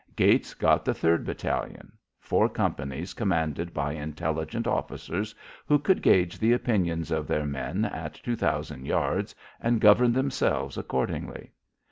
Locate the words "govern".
9.79-10.11